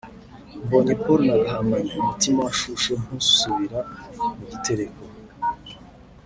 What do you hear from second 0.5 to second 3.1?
Mbonye Paul na Gahamanyi umutima washushe